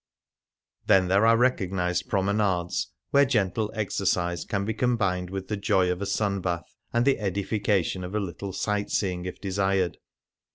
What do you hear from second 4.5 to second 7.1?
be combined with the joy of a sun bath and